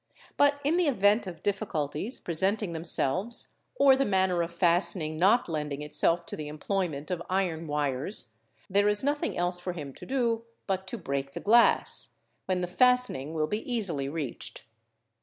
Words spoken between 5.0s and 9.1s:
not lending itself to the employment of iron wires, there is